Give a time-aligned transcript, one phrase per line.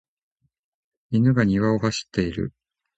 [1.11, 2.53] 犬が庭を走っている。